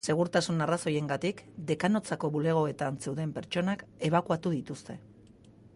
Segurtasun 0.11 0.61
arrazoiengatik, 0.65 1.43
dekanotzako 1.73 2.31
bulegoetan 2.37 2.97
zeuden 3.07 3.35
pertsonak 3.37 3.85
ebakuatu 4.11 4.55
dituzte. 4.57 4.99